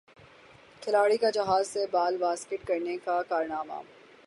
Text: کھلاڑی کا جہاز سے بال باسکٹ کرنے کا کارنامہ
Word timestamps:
کھلاڑی 0.81 1.17
کا 1.17 1.29
جہاز 1.29 1.67
سے 1.67 1.85
بال 1.91 2.17
باسکٹ 2.17 2.65
کرنے 2.67 2.97
کا 3.05 3.21
کارنامہ 3.29 3.81